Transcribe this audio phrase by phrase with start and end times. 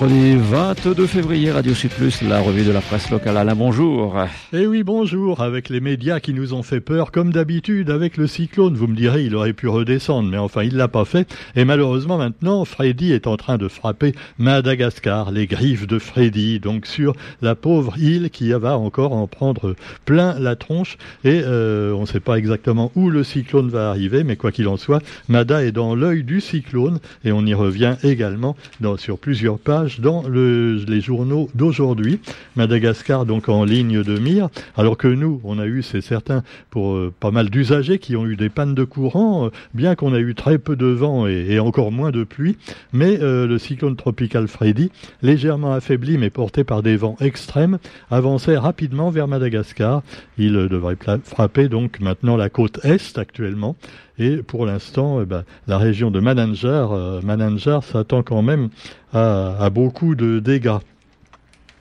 [0.00, 3.36] Mercredi 22 février, Radio Sud Plus, la revue de la presse locale.
[3.36, 4.16] Alain, bonjour.
[4.54, 8.26] Eh oui, bonjour, avec les médias qui nous ont fait peur, comme d'habitude, avec le
[8.26, 8.76] cyclone.
[8.76, 11.30] Vous me direz, il aurait pu redescendre, mais enfin, il l'a pas fait.
[11.54, 16.86] Et malheureusement, maintenant, Freddy est en train de frapper Madagascar, les griffes de Freddy, donc
[16.86, 20.96] sur la pauvre île qui va encore en prendre plein la tronche.
[21.24, 24.68] Et euh, on ne sait pas exactement où le cyclone va arriver, mais quoi qu'il
[24.68, 28.56] en soit, Mada est dans l'œil du cyclone, et on y revient également
[28.96, 29.58] sur plusieurs
[29.98, 32.20] dans les journaux d'aujourd'hui.
[32.54, 36.94] Madagascar donc en ligne de mire, alors que nous, on a eu, c'est certain, pour
[36.94, 40.18] euh, pas mal d'usagers qui ont eu des pannes de courant, euh, bien qu'on a
[40.18, 42.56] eu très peu de vent et, encore moins de pluie,
[42.92, 44.90] mais euh, le cyclone tropical Freddy,
[45.22, 47.78] légèrement affaibli mais porté par des vents extrêmes,
[48.10, 50.02] avançait rapidement vers Madagascar.
[50.38, 53.76] Il devrait frapper donc maintenant la côte est actuellement
[54.20, 58.68] et pour l'instant, ben, la région de Mananjar, euh, s'attend quand même
[59.12, 60.78] à, beaucoup de dégâts.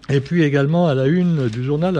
[0.09, 1.97] Et puis également à la une du journal,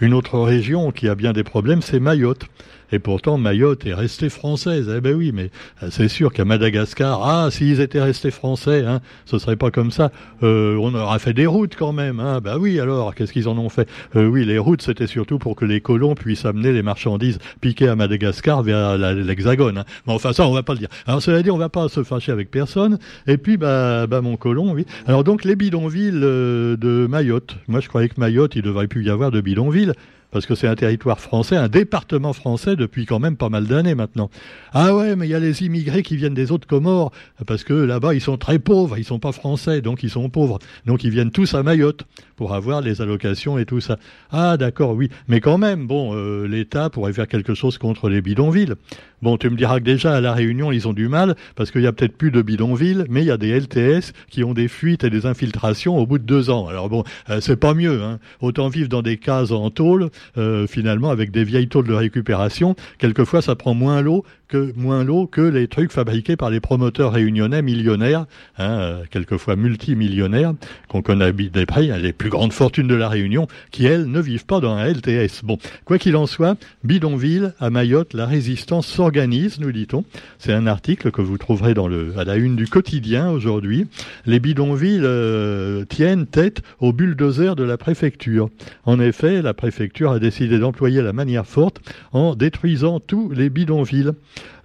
[0.00, 2.46] une autre région qui a bien des problèmes, c'est Mayotte.
[2.90, 4.92] Et pourtant, Mayotte est restée française.
[4.96, 5.50] Eh ben oui, mais
[5.82, 9.90] euh, c'est sûr qu'à Madagascar, ah, s'ils étaient restés français, hein, ce serait pas comme
[9.90, 10.10] ça.
[10.42, 12.20] Euh, on aurait fait des routes quand même.
[12.20, 12.40] Hein.
[12.42, 13.88] Ben oui, alors, qu'est-ce qu'ils en ont fait?
[14.16, 17.88] Euh, Oui, les routes, c'était surtout pour que les colons puissent amener les marchandises piquées
[17.88, 19.78] à Madagascar vers l'Hexagone.
[19.78, 19.84] Hein.
[20.06, 20.88] Mais enfin, ça, on va pas le dire.
[21.06, 22.98] Alors, cela dit, on va pas se fâcher avec personne.
[23.26, 24.86] Et puis, bah, bah mon colon, oui.
[25.06, 27.56] Alors donc, les bidonvilles de Mayotte.
[27.68, 29.92] Moi, je croyais que Mayotte, il devrait plus y avoir de bidonvilles
[30.30, 33.94] parce que c'est un territoire français, un département français depuis quand même pas mal d'années
[33.94, 34.30] maintenant.
[34.72, 37.12] Ah ouais, mais il y a les immigrés qui viennent des autres Comores,
[37.46, 40.58] parce que là-bas ils sont très pauvres, ils sont pas français, donc ils sont pauvres.
[40.86, 42.04] Donc ils viennent tous à Mayotte
[42.36, 43.98] pour avoir les allocations et tout ça.
[44.30, 48.20] Ah d'accord, oui, mais quand même, bon, euh, l'État pourrait faire quelque chose contre les
[48.20, 48.74] bidonvilles.
[49.20, 51.82] Bon, tu me diras que déjà à la Réunion ils ont du mal parce qu'il
[51.82, 54.68] y a peut-être plus de bidonvilles, mais il y a des LTS qui ont des
[54.68, 56.68] fuites et des infiltrations au bout de deux ans.
[56.68, 58.02] Alors bon, euh, c'est pas mieux.
[58.02, 58.18] Hein.
[58.40, 62.76] Autant vivre dans des cases en tôle, euh, finalement avec des vieilles tôles de récupération.
[62.98, 67.12] Quelquefois, ça prend moins l'eau que moins l'eau que les trucs fabriqués par les promoteurs
[67.12, 68.24] réunionnais millionnaires,
[68.56, 70.54] hein, euh, quelquefois multimillionnaires,
[70.88, 74.46] qu'on connaît des prix, les plus grandes fortunes de la Réunion, qui elles ne vivent
[74.46, 75.44] pas dans un LTS.
[75.44, 80.04] Bon, quoi qu'il en soit, bidonville à Mayotte, la résistance s'organise, nous dit-on.
[80.38, 81.72] C'est un article que vous trouverez
[82.18, 83.86] à la une du quotidien aujourd'hui.
[84.26, 88.50] Les bidonvilles euh, tiennent tête aux bulldozers de la préfecture.
[88.84, 91.80] En effet, la préfecture a décidé d'employer la manière forte
[92.12, 94.12] en détruisant tous les bidonvilles.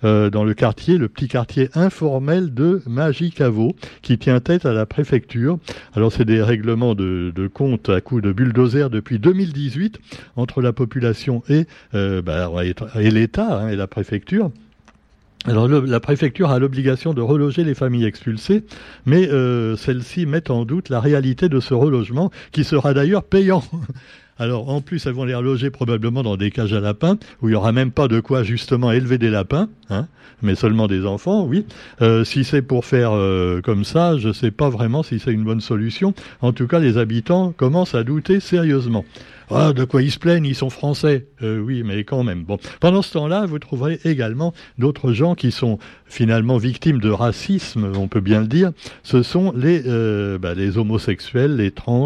[0.04, 4.86] Euh, dans le quartier, le petit quartier informel de Magicavo, qui tient tête à la
[4.86, 5.60] préfecture.
[5.94, 10.00] Alors c'est des règlements de, compte à coups de bulldozer depuis 2018
[10.36, 12.50] entre la population et, euh, bah,
[12.96, 14.52] l'État hein, et la préfecture.
[15.46, 18.64] Alors la préfecture a l'obligation de reloger les familles expulsées,
[19.06, 23.64] mais euh, celles-ci mettent en doute la réalité de ce relogement, qui sera d'ailleurs payant.
[24.44, 27.52] Alors en plus, elles vont les reloger probablement dans des cages à lapins, où il
[27.52, 30.08] n'y aura même pas de quoi justement élever des lapins, hein,
[30.42, 31.66] mais seulement des enfants, oui.
[32.02, 35.32] Euh, si c'est pour faire euh, comme ça, je ne sais pas vraiment si c'est
[35.32, 36.14] une bonne solution.
[36.42, 39.06] En tout cas, les habitants commencent à douter sérieusement.
[39.56, 41.28] Ah, de quoi ils se plaignent, ils sont français.
[41.42, 42.44] Euh, oui, mais quand même.
[42.44, 47.92] Bon, pendant ce temps-là, vous trouverez également d'autres gens qui sont finalement victimes de racisme,
[47.96, 48.72] on peut bien le dire.
[49.04, 52.06] Ce sont les, euh, bah, les homosexuels, les trans.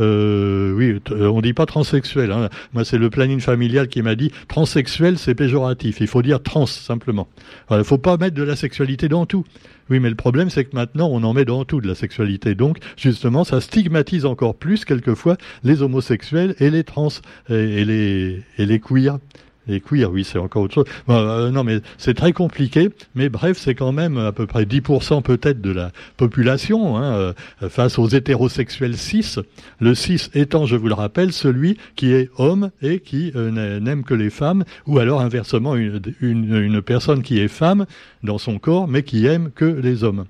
[0.00, 2.32] Euh, oui, on dit pas transsexuel.
[2.32, 2.48] Hein.
[2.72, 6.00] Moi, c'est le planning familial qui m'a dit transsexuel, c'est péjoratif.
[6.00, 7.28] Il faut dire trans simplement.
[7.70, 9.44] Il ne faut pas mettre de la sexualité dans tout.
[9.90, 12.54] Oui, mais le problème, c'est que maintenant, on en met dans tout de la sexualité.
[12.54, 17.08] Donc, justement, ça stigmatise encore plus, quelquefois, les homosexuels et les trans
[17.48, 19.18] et, les, queers.
[19.66, 20.84] Les queer, oui, c'est encore autre chose.
[21.08, 22.90] Euh, non, mais c'est très compliqué.
[23.14, 27.14] Mais bref, c'est quand même à peu près 10% peut-être de la population hein,
[27.62, 29.36] euh, face aux hétérosexuels cis.
[29.80, 34.04] Le cis étant, je vous le rappelle, celui qui est homme et qui euh, n'aime
[34.04, 37.86] que les femmes, ou alors inversement, une personne qui est femme
[38.22, 40.26] dans son corps, mais qui aime que les hommes.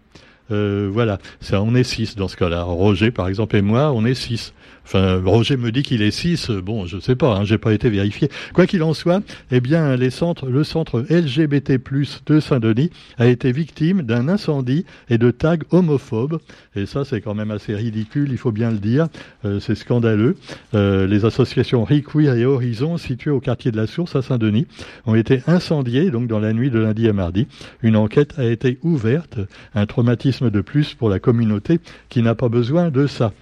[0.50, 2.62] Euh, voilà, ça, on est six dans ce cas-là.
[2.62, 4.52] Roger, par exemple, et moi, on est six.
[4.86, 7.88] Enfin, Roger me dit qu'il est 6, bon, je sais pas, hein, j'ai pas été
[7.88, 8.28] vérifié.
[8.52, 11.78] Quoi qu'il en soit, eh bien, le centre LGBT+
[12.26, 16.38] de Saint-Denis a été victime d'un incendie et de tags homophobes.
[16.76, 19.08] Et ça, c'est quand même assez ridicule, il faut bien le dire.
[19.46, 20.36] Euh, c'est scandaleux.
[20.74, 24.66] Euh, les associations Requeer et Horizon, situées au quartier de la Source à Saint-Denis,
[25.06, 27.46] ont été incendiées donc dans la nuit de lundi à mardi.
[27.82, 29.38] Une enquête a été ouverte,
[29.74, 33.32] un traumatisme de plus pour la communauté qui n'a pas besoin de ça.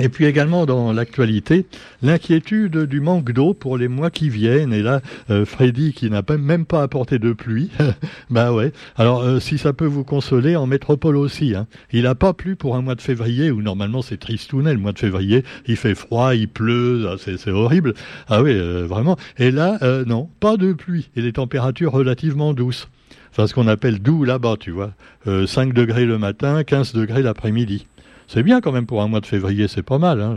[0.00, 1.66] Et puis également dans l'actualité,
[2.02, 4.72] l'inquiétude du manque d'eau pour les mois qui viennent.
[4.72, 7.70] Et là, euh, Freddy qui n'a même pas apporté de pluie,
[8.30, 8.72] bah ouais.
[8.96, 11.54] Alors euh, si ça peut vous consoler, en métropole aussi.
[11.54, 11.68] Hein.
[11.92, 14.72] Il n'a pas plu pour un mois de février où normalement c'est tristounet.
[14.72, 17.94] Le mois de février, il fait froid, il pleut, ah, c'est horrible.
[18.28, 19.16] Ah oui, euh, vraiment.
[19.38, 22.88] Et là, non, pas de pluie et les températures relativement douces.
[23.34, 24.92] Enfin, ce qu'on appelle doux là-bas, tu vois.
[25.26, 27.84] 5 degrés le matin, 15 degrés l'après-midi.
[28.26, 30.20] C'est bien quand même pour un mois de février, c'est pas mal.
[30.20, 30.36] Hein.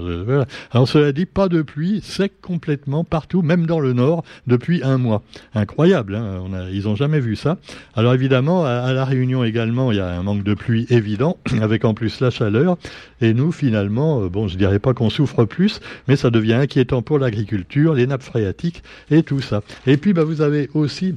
[0.72, 4.98] Alors cela dit, pas de pluie, sec complètement partout, même dans le nord, depuis un
[4.98, 5.22] mois.
[5.54, 6.44] Incroyable, hein.
[6.72, 7.58] Ils n'ont jamais vu ça.
[7.96, 11.86] Alors évidemment, à, La Réunion également, il y a un manque de pluie évident, avec
[11.86, 12.78] en plus la chaleur.
[13.22, 17.02] Et nous, finalement, euh, bon, je dirais pas qu'on souffre plus, mais ça devient inquiétant
[17.02, 19.62] pour l'agriculture, les nappes phréatiques et tout ça.
[19.86, 21.16] Et puis, bah, vous avez aussi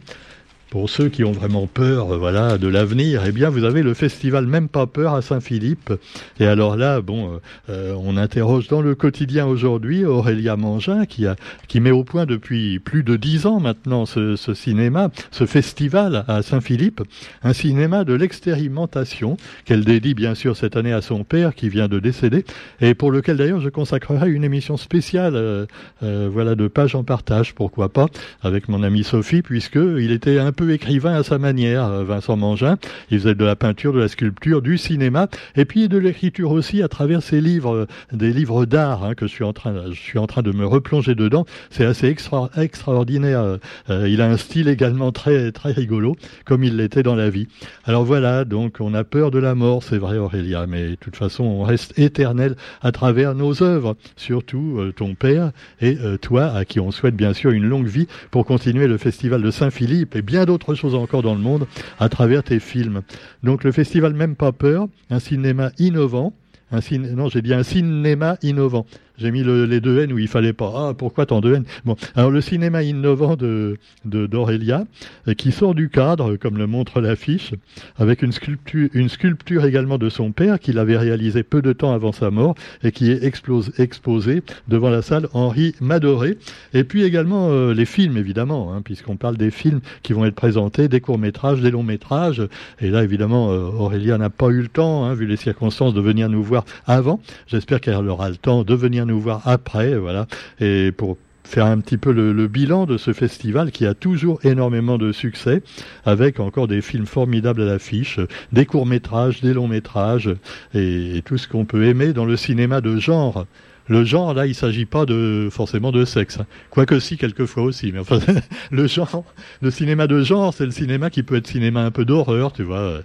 [0.70, 3.92] pour ceux qui ont vraiment peur, euh, voilà, de l'avenir, eh bien, vous avez le
[3.92, 5.92] festival Même pas peur à Saint-Philippe.
[6.38, 7.38] Et alors là, bon, euh,
[7.70, 11.34] euh, on interroge dans le quotidien aujourd'hui Aurélia Mangin, qui a,
[11.66, 16.24] qui met au point depuis plus de dix ans maintenant ce, ce cinéma, ce festival
[16.28, 17.02] à Saint-Philippe,
[17.42, 21.88] un cinéma de l'expérimentation qu'elle dédie bien sûr cette année à son père qui vient
[21.88, 22.44] de décéder
[22.80, 25.66] et pour lequel d'ailleurs je consacrerai une émission spéciale,
[26.00, 28.06] voilà, de page en partage, pourquoi pas,
[28.42, 32.76] avec mon amie Sophie, puisque il était un écrivain à sa manière, euh, Vincent Mangin.
[33.10, 36.82] Il faisait de la peinture, de la sculpture, du cinéma, et puis de l'écriture aussi
[36.82, 39.98] à travers ses livres, euh, des livres d'art hein, que je suis en train, je
[39.98, 41.46] suis en train de me replonger dedans.
[41.70, 42.14] C'est assez
[42.56, 43.58] extraordinaire.
[43.88, 47.48] Euh, il a un style également très très rigolo, comme il l'était dans la vie.
[47.84, 51.16] Alors voilà, donc on a peur de la mort, c'est vrai Aurélia, mais de toute
[51.16, 56.80] façon on reste éternel à travers nos œuvres, surtout ton père et toi, à qui
[56.80, 60.44] on souhaite bien sûr une longue vie pour continuer le festival de Saint-Philippe et bien
[60.50, 61.66] d'autres choses encore dans le monde
[62.00, 63.02] à travers tes films.
[63.42, 66.32] Donc le festival Même pas peur, un cinéma innovant,
[66.72, 66.80] un
[67.14, 68.84] non j'ai dit un cinéma innovant.
[69.20, 70.72] J'ai mis les deux N où il fallait pas.
[70.74, 71.64] Ah, pourquoi tant de N?
[71.84, 74.84] Bon, alors le cinéma innovant de d'Aurélia,
[75.28, 77.52] euh, qui sort du cadre, comme le montre l'affiche,
[77.98, 81.92] avec une sculpture, une sculpture également de son père qu'il avait réalisé peu de temps
[81.92, 86.38] avant sa mort et qui est exposée devant la salle Henri Madoré.
[86.72, 90.34] Et puis également euh, les films, évidemment, hein, puisqu'on parle des films qui vont être
[90.34, 92.42] présentés, des courts métrages, des longs métrages.
[92.80, 96.00] Et là, évidemment, euh, Aurélia n'a pas eu le temps, hein, vu les circonstances, de
[96.00, 97.20] venir nous voir avant.
[97.48, 100.26] J'espère qu'elle aura le temps de venir nous nous voir après, voilà,
[100.60, 101.18] et pour
[101.50, 105.62] faire un petit peu le, bilan de ce festival qui a toujours énormément de succès,
[106.04, 108.20] avec encore des films formidables à l'affiche,
[108.52, 110.30] des courts-métrages, des longs-métrages,
[110.74, 113.46] et, tout ce qu'on peut aimer dans le cinéma de genre.
[113.88, 116.46] Le genre, là, il s'agit pas de forcément de sexe, hein.
[116.70, 117.90] quoique si quelquefois aussi.
[117.90, 118.20] Mais enfin,
[118.70, 119.24] le genre,
[119.60, 122.62] le cinéma de genre, c'est le cinéma qui peut être cinéma un peu d'horreur, tu
[122.62, 123.00] vois.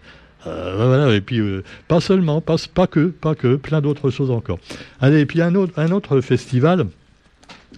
[0.47, 4.59] Euh, et puis euh, pas seulement, pas, que, pas que, plein d'autres choses encore.
[5.01, 6.87] Allez, et puis un autre festival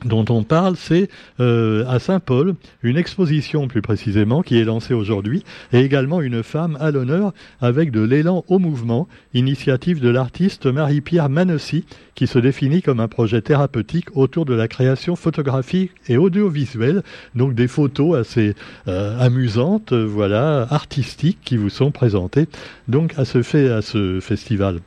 [0.05, 1.09] dont on parle, c'est
[1.39, 6.77] euh, à Saint-Paul, une exposition plus précisément qui est lancée aujourd'hui, et également une femme
[6.79, 11.85] à l'honneur avec de l'élan au mouvement, initiative de l'artiste Marie-Pierre Manessi,
[12.15, 17.03] qui se définit comme un projet thérapeutique autour de la création photographique et audiovisuelle,
[17.35, 18.55] donc des photos assez
[18.87, 22.47] euh, amusantes, voilà, artistiques qui vous sont présentées
[22.87, 24.79] donc à ce fait à ce festival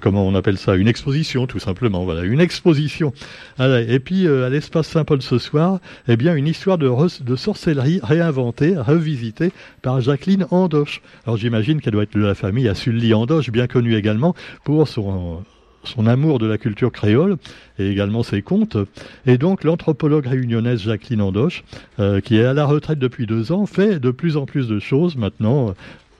[0.00, 3.12] comment on appelle ça une exposition tout simplement voilà une exposition.
[3.58, 8.76] Et puis euh, à l'espace Saint-Paul ce soir eh bien une histoire de, sorcellerie réinventée
[8.76, 11.02] revisitée par Jacqueline Andoche.
[11.26, 14.34] Alors j'imagine qu'elle doit être de la famille à Sully Andoche bien connue également
[14.64, 15.42] pour son
[15.84, 17.36] son amour de la culture créole
[17.78, 18.76] et également ses contes.
[19.26, 21.64] Et donc l'anthropologue réunionnaise Jacqueline Andoche,
[21.98, 24.78] euh, qui est à la retraite depuis deux ans, fait de plus en plus de
[24.78, 25.74] choses maintenant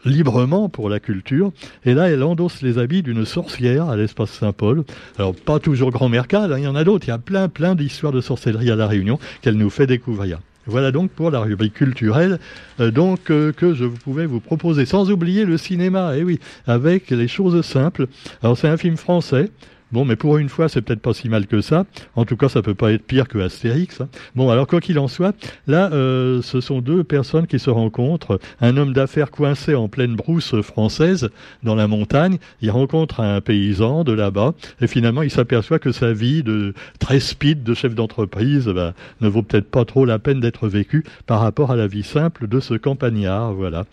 [0.04, 1.52] librement pour la culture.
[1.84, 4.84] Et là, elle endosse les habits d'une sorcière à l'espace Saint-Paul.
[5.18, 7.06] Alors, pas toujours grand mercal, hein, il y en a d'autres.
[7.06, 10.40] Il y a plein, plein d'histoires de sorcellerie à La Réunion qu'elle nous fait découvrir.
[10.66, 12.38] Voilà donc pour la rubrique culturelle
[12.80, 16.38] euh, donc euh, que je pouvais vous proposer, sans oublier le cinéma, et eh oui,
[16.66, 18.06] avec les choses simples.
[18.42, 19.50] Alors c'est un film français,
[19.92, 21.84] Bon, mais pour une fois, c'est peut-être pas si mal que ça.
[22.14, 24.00] En tout cas, ça peut pas être pire que Astérix.
[24.00, 24.08] Hein.
[24.36, 25.34] Bon, alors quoi qu'il en soit,
[25.66, 28.38] là, euh, ce sont deux personnes qui se rencontrent.
[28.60, 31.30] Un homme d'affaires coincé en pleine brousse française,
[31.62, 32.38] dans la montagne.
[32.62, 37.20] Il rencontre un paysan de là-bas, et finalement, il s'aperçoit que sa vie de très
[37.20, 41.40] speed de chef d'entreprise bah, ne vaut peut-être pas trop la peine d'être vécue par
[41.40, 43.54] rapport à la vie simple de ce campagnard.
[43.54, 43.84] Voilà.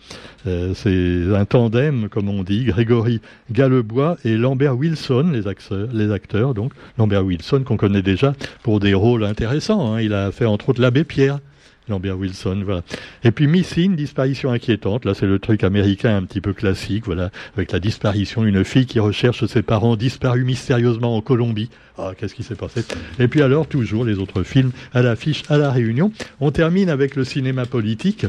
[0.46, 6.12] Euh, c'est un tandem, comme on dit, Grégory Gallebois et Lambert Wilson, les acteurs les
[6.12, 9.94] acteurs, donc Lambert Wilson, qu'on connaît déjà pour des rôles intéressants.
[9.94, 10.00] Hein.
[10.00, 11.38] Il a fait entre autres l'abbé Pierre.
[11.88, 12.82] Lambert Wilson, voilà.
[13.24, 15.04] Et puis Missing, disparition inquiétante.
[15.04, 18.86] Là, c'est le truc américain un petit peu classique, voilà, avec la disparition d'une fille
[18.86, 21.70] qui recherche ses parents disparus mystérieusement en Colombie.
[21.96, 22.82] Ah, qu'est-ce qui s'est passé?
[23.18, 26.12] Et puis alors, toujours les autres films à l'affiche à la Réunion.
[26.40, 28.26] On termine avec le cinéma politique.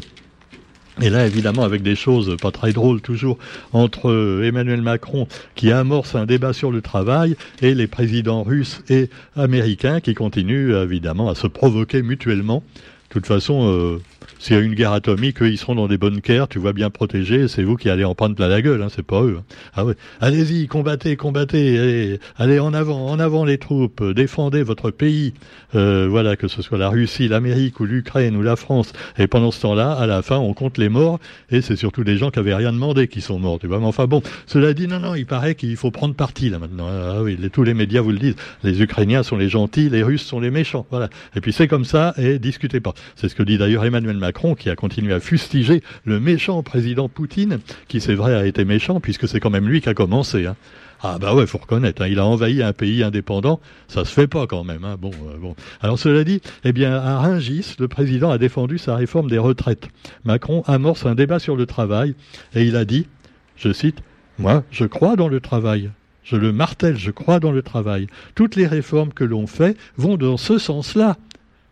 [1.01, 3.37] Et là, évidemment, avec des choses pas très drôles toujours
[3.71, 8.81] entre euh, Emmanuel Macron qui amorce un débat sur le travail et les présidents russes
[8.89, 12.63] et américains qui continuent évidemment à se provoquer mutuellement.
[13.09, 13.97] De toute façon, euh,
[14.37, 16.73] s'il y a une guerre atomique, eux, ils seront dans des bonnes guerres, tu vois
[16.73, 19.37] bien protégés, c'est vous qui allez en prendre la gueule, hein, c'est pas eux.
[19.39, 19.43] Hein.
[19.73, 19.95] Ah ouais.
[20.21, 25.33] Allez-y, combattez, combattez, allez, en avant, en avant les troupes, défendez votre pays.
[25.75, 28.93] Euh, voilà, que ce soit la Russie, l'Amérique ou l'Ukraine ou la France.
[29.17, 32.17] Et pendant ce temps-là, à la fin, on compte les morts, et c'est surtout des
[32.17, 33.79] gens qui avaient rien demandé qui sont morts, tu vois.
[33.79, 36.87] Mais enfin bon, cela dit, non, non, il paraît qu'il faut prendre parti là maintenant.
[36.87, 38.35] Ah oui, tous les médias vous le disent.
[38.63, 40.85] Les Ukrainiens sont les gentils, les Russes sont les méchants.
[40.91, 41.09] Voilà.
[41.35, 42.93] Et puis c'est comme ça, et discutez pas.
[43.15, 47.09] C'est ce que dit d'ailleurs Emmanuel Macron, qui a continué à fustiger le méchant président
[47.09, 50.45] Poutine, qui c'est vrai a été méchant, puisque c'est quand même lui qui a commencé.
[50.45, 50.55] Hein.
[51.01, 54.27] Ah bah ouais, faut reconnaître, hein, il a envahi un pays indépendant, ça se fait
[54.27, 54.83] pas quand même.
[54.83, 54.97] Hein.
[54.99, 55.55] Bon, euh, bon.
[55.81, 59.87] Alors cela dit, eh bien à Rungis, le président a défendu sa réforme des retraites.
[60.25, 62.15] Macron amorce un débat sur le travail
[62.53, 63.07] et il a dit,
[63.55, 63.99] je cite,
[64.39, 65.89] moi, je crois dans le travail.
[66.23, 68.07] Je le martèle, je crois dans le travail.
[68.35, 71.17] Toutes les réformes que l'on fait vont dans ce sens-là.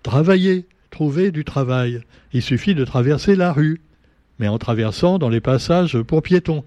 [0.03, 2.01] Travailler, trouver du travail.
[2.33, 3.81] Il suffit de traverser la rue,
[4.39, 6.63] mais en traversant dans les passages pour piétons,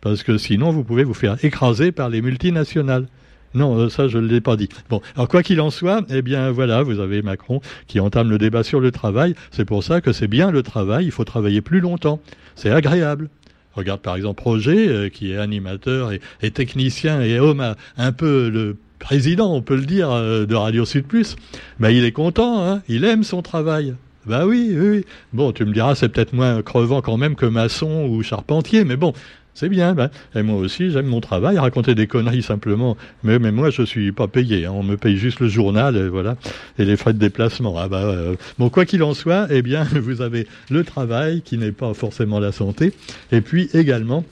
[0.00, 3.06] parce que sinon vous pouvez vous faire écraser par les multinationales.
[3.54, 4.68] Non, euh, ça je ne l'ai pas dit.
[4.90, 8.38] Bon, alors quoi qu'il en soit, eh bien voilà, vous avez Macron qui entame le
[8.38, 9.34] débat sur le travail.
[9.52, 12.20] C'est pour ça que c'est bien le travail, il faut travailler plus longtemps.
[12.56, 13.30] C'est agréable.
[13.74, 18.76] Regarde par exemple Roger, euh, qui est animateur et, technicien et homme un peu le
[19.04, 21.36] président, on peut le dire, euh, de Radio Sud Plus,
[21.78, 23.94] ben, il est content, hein, il aime son travail.
[24.24, 28.08] Bah oui, oui, Bon, tu me diras, c'est peut-être moins crevant quand même que maçon
[28.08, 29.12] ou charpentier, mais bon,
[29.52, 29.92] c'est bien.
[29.92, 30.08] Ben.
[30.34, 32.96] Et moi aussi, j'aime mon travail, raconter des conneries simplement.
[33.22, 34.64] Mais, moi, je suis pas payé.
[34.64, 34.72] Hein.
[34.74, 36.36] On me paye juste le journal, et voilà,
[36.78, 37.76] et les frais de déplacement.
[37.76, 38.36] Ah bah, euh.
[38.58, 42.40] Bon, quoi qu'il en soit, eh bien, vous avez le travail qui n'est pas forcément
[42.40, 42.94] la santé,
[43.32, 44.24] et puis également,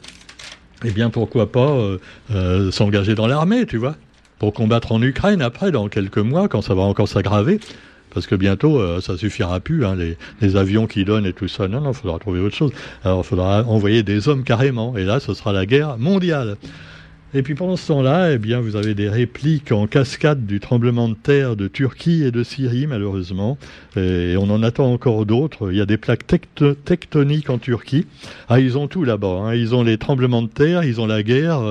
[0.83, 1.99] eh bien, pourquoi pas
[2.35, 3.97] euh, s'engager dans l'armée, tu vois
[4.43, 7.61] pour combattre en Ukraine après, dans quelques mois, quand ça va encore s'aggraver.
[8.13, 11.47] Parce que bientôt, euh, ça suffira plus, hein, les, les, avions qui donnent et tout
[11.47, 11.69] ça.
[11.69, 12.73] Non, non, il faudra trouver autre chose.
[13.05, 14.97] Alors, il faudra envoyer des hommes carrément.
[14.97, 16.57] Et là, ce sera la guerre mondiale.
[17.35, 21.09] Et puis pendant ce temps-là, eh bien, vous avez des répliques en cascade du tremblement
[21.09, 23.57] de terre de Turquie et de Syrie, malheureusement.
[23.97, 25.73] Et on en attend encore d'autres.
[25.73, 26.27] Il y a des plaques
[26.85, 28.07] tectoniques en Turquie.
[28.51, 29.45] Ah, ils ont tout là-bas.
[29.45, 29.55] Hein.
[29.55, 31.63] Ils ont les tremblements de terre, ils ont la guerre.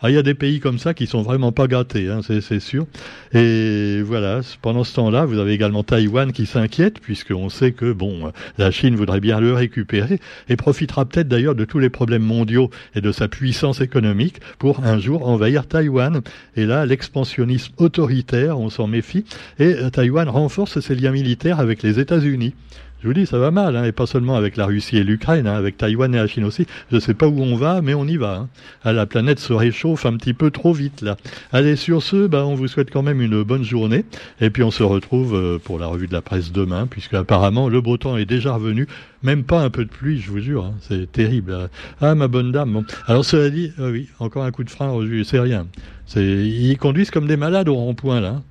[0.00, 2.60] Ah, il y a des pays comme ça qui sont vraiment pas gâtés, hein, c'est
[2.60, 2.86] sûr.
[3.34, 8.30] Et voilà, pendant ce temps-là, vous avez également Taïwan qui s'inquiète, puisqu'on sait que, bon,
[8.56, 12.70] la Chine voudrait bien le récupérer et profitera peut-être d'ailleurs de tous les problèmes mondiaux
[12.94, 16.20] et de sa puissance économique pour un jour envahir Taïwan.
[16.56, 19.24] Et là, l'expansionnisme autoritaire, on s'en méfie,
[19.58, 22.54] et euh, Taïwan renforce ses liens militaires avec les États-Unis.
[23.00, 25.46] Je vous dis, ça va mal, hein, et pas seulement avec la Russie et l'Ukraine,
[25.46, 26.66] hein, avec Taïwan et la Chine aussi.
[26.90, 28.34] Je ne sais pas où on va, mais on y va.
[28.34, 28.48] Hein.
[28.82, 31.16] Ah, la planète se réchauffe un petit peu trop vite là.
[31.52, 34.04] Allez, sur ce, bah, on vous souhaite quand même une bonne journée,
[34.40, 37.68] et puis on se retrouve euh, pour la revue de la presse demain, puisque apparemment
[37.68, 38.88] le beau temps est déjà revenu.
[39.22, 40.74] Même pas un peu de pluie, je vous jure, hein.
[40.80, 41.70] c'est terrible.
[42.00, 42.72] Ah, ma bonne dame.
[42.72, 42.84] Bon.
[43.06, 44.92] Alors cela dit, euh, oui, encore un coup de frein,
[45.24, 45.68] c'est rien.
[46.16, 48.42] Ils conduisent comme des malades au rond-point là.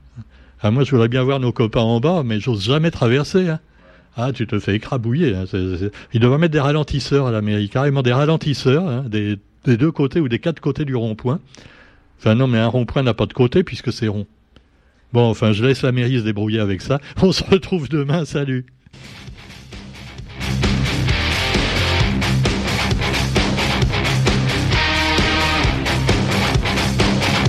[0.62, 3.50] Ah, moi, je voudrais bien voir nos copains en bas, mais j'ose jamais traverser.
[3.50, 3.60] Hein.
[4.20, 5.36] Ah, tu te fais écrabouiller.
[5.36, 5.46] Hein.
[6.12, 10.28] Il devrait mettre des ralentisseurs à l'Amérique, carrément des ralentisseurs, hein, des, deux côtés ou
[10.28, 11.40] des quatre côtés du rond-point.
[12.18, 14.26] Enfin non, mais un rond-point n'a pas de côté puisque c'est rond.
[15.14, 17.00] Bon, enfin, je laisse la mairie se débrouiller avec ça.
[17.22, 18.26] On se retrouve demain.
[18.26, 18.66] Salut.